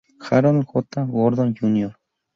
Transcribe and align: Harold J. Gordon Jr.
Harold 0.27 0.65
J. 0.67 1.05
Gordon 1.11 1.53
Jr. 1.55 1.91